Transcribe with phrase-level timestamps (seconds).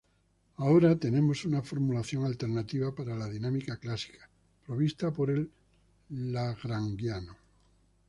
[0.57, 4.27] Ahora tenemos una formulación alternativa para la dinámica clásica,
[4.65, 5.51] provista por el
[6.09, 7.37] lagrangiano.